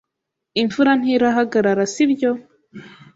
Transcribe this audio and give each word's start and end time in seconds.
Imvura 0.61 0.91
ntirahagarara, 0.99 1.83
sibyo? 1.93 2.31